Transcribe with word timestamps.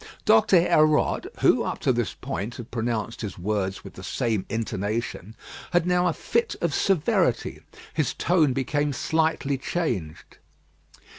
Doctor 0.25 0.57
Hérode, 0.57 1.27
who, 1.41 1.61
up 1.61 1.77
to 1.81 1.93
this 1.93 2.15
point, 2.15 2.55
had 2.55 2.71
pronounced 2.71 3.21
his 3.21 3.37
words 3.37 3.83
with 3.83 3.93
the 3.93 4.01
same 4.03 4.47
intonation, 4.49 5.35
had 5.73 5.85
now 5.85 6.07
a 6.07 6.11
fit 6.13 6.55
of 6.59 6.73
severity; 6.73 7.59
his 7.93 8.15
tone 8.15 8.51
became 8.51 8.93
slightly 8.93 9.59
changed. 9.59 10.37